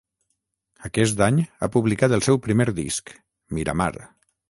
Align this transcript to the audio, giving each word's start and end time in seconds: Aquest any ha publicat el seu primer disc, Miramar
Aquest 0.89 1.21
any 1.27 1.37
ha 1.65 1.71
publicat 1.77 2.17
el 2.19 2.27
seu 2.31 2.43
primer 2.49 2.69
disc, 2.83 3.17
Miramar 3.59 3.93